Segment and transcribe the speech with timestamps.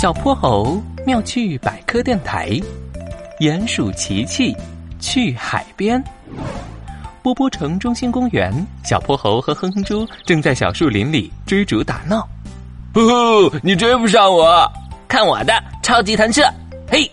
[0.00, 2.50] 小泼猴妙趣百科电台，
[3.40, 4.56] 鼹鼠琪琪
[5.00, 6.00] 去海边。
[7.20, 12.28] 波波城中心公园，小泼猴和哼哼猪正在小树林里追逐打闹。
[12.94, 14.70] 呼呼，你追不上我，
[15.08, 15.52] 看我的
[15.82, 16.48] 超级弹射！
[16.88, 17.10] 嘿，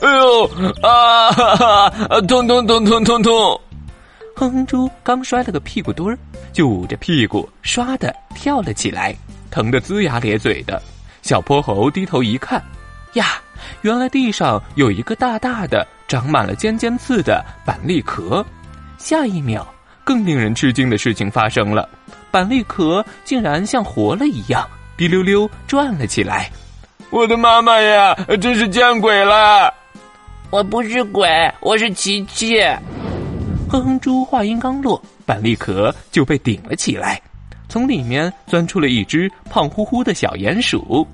[0.00, 0.44] 哎呦
[0.82, 1.32] 啊！
[1.32, 3.60] 哈哈，痛痛痛痛痛痛！
[4.36, 6.16] 哼哼猪刚摔了个屁股墩儿，
[6.52, 9.12] 就捂着屁股唰的跳了起来，
[9.50, 10.80] 疼得龇牙咧嘴的。
[11.26, 12.62] 小泼猴低头一看，
[13.14, 13.42] 呀，
[13.82, 18.46] 原来地上有一个大大的、长满了尖尖刺的板栗壳。
[18.96, 19.66] 下一秒，
[20.04, 21.88] 更令人吃惊的事情发生了，
[22.30, 24.64] 板栗壳竟然像活了一样，
[24.96, 26.48] 滴溜溜转了起来。
[27.10, 29.74] 我的妈妈呀，真是见鬼了！
[30.50, 31.28] 我不是鬼，
[31.60, 32.60] 我是琪琪。
[33.68, 37.20] 哼哼猪话音刚落，板栗壳就被顶了起来，
[37.68, 41.04] 从里面钻出了一只胖乎乎的小鼹鼠。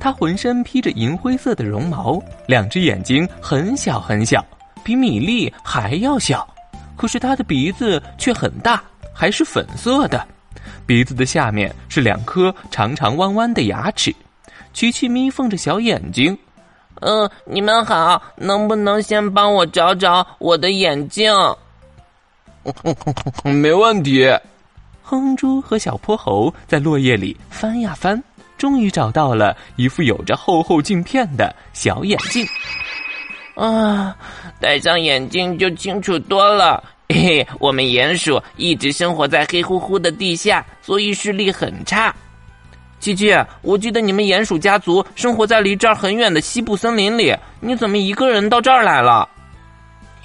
[0.00, 4.44] 它浑身披着银灰色的绒毛，两只眼睛很小很小，
[4.82, 6.46] 比米粒还要小。
[6.96, 10.26] 可是它的鼻子却很大，还是粉色的。
[10.86, 14.14] 鼻子的下面是两颗长长弯弯的牙齿。
[14.72, 16.36] 琪琪眯缝着小眼睛，
[17.00, 21.32] 嗯，你们好，能不能先帮我找找我的眼镜？
[23.44, 24.24] 没问题。
[25.02, 28.22] 哼哼猪和小泼猴在落叶里翻呀翻。
[28.58, 32.46] 终于找到了一副有着厚厚镜片的小眼镜，
[33.54, 34.14] 啊，
[34.60, 36.82] 戴上眼镜就清楚多了。
[37.08, 42.14] 嘿嘿，我们鼹鼠一直生活在黑乎乎的地下，所以视力很差。
[43.00, 49.26] 琪琪，我记得你们鼹鼠家族生活在离这儿很远的西部森林里，你怎么一个人到这儿来了？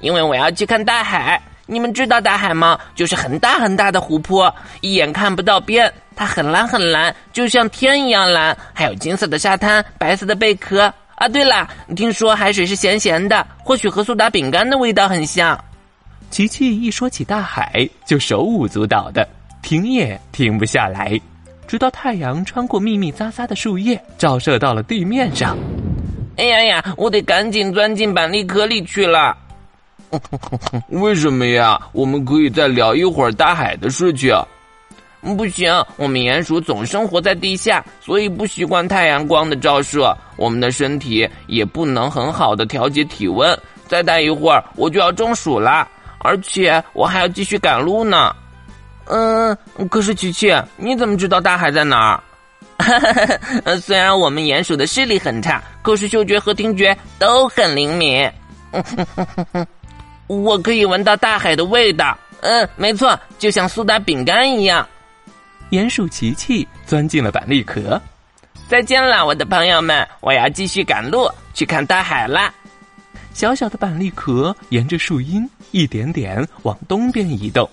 [0.00, 1.42] 因为我要去看大海。
[1.70, 2.78] 你们知道大海吗？
[2.94, 5.92] 就是很大很大的湖泊，一眼看不到边。
[6.18, 8.56] 它很蓝很蓝，就像天一样蓝。
[8.74, 10.92] 还有金色的沙滩，白色的贝壳。
[11.14, 15.56] 啊，对了，听说海水是咸咸的，或许和苏打饼干的味道很像。
[16.28, 19.28] 琪琪一说起大海，就手舞足蹈的，
[19.62, 21.20] 停也停不下来。
[21.68, 25.56] 直到太阳穿过密密匝匝的树叶，照射到了地面上。
[26.36, 29.36] 哎呀呀，我得赶紧钻进板栗壳里去了。
[30.90, 31.80] 为什么呀？
[31.92, 34.34] 我们可以再聊一会儿大海的事情。
[35.20, 40.16] 不行，我们鼹鼠总生活在地下，所以不习惯太阳光的照射。
[40.36, 43.58] 我们的身体也不能很好的调节体温。
[43.86, 48.34] 再待一会儿，我就要中暑了，而且我还要继续赶路呢。
[49.06, 49.56] 嗯，
[49.90, 52.22] 可是琪琪，你怎么知道大海在哪儿？
[53.80, 58.30] 虽然我们鼹鼠的视力很差，可是嗅觉和听觉都很灵敏。
[60.28, 64.86] 我可以闻到大海的味道，嗯，没错，就像苏打饼干一样。
[65.70, 68.00] 鼹鼠琪琪钻进了板栗壳，
[68.68, 72.52] 再见了，我的朋友们，我要继续赶路去看大海啦。
[73.34, 77.68] 小小的板栗壳沿着树荫一点点往东边移动。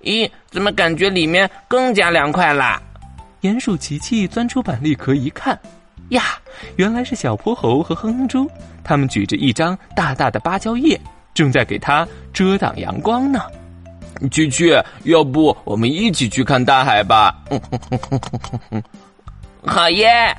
[0.00, 2.80] 咦，怎么感觉里面更加凉快啦？
[3.42, 5.58] 鼹鼠琪琪钻出板栗壳一看，
[6.08, 6.38] 呀，
[6.76, 8.50] 原来是小泼猴和哼哼猪，
[8.82, 10.98] 他们举着一张大大的芭蕉叶。
[11.34, 13.42] 正在给它遮挡阳光呢，
[14.30, 17.34] 蛐蛐，要不我们一起去看大海吧？
[19.66, 20.36] 好耶！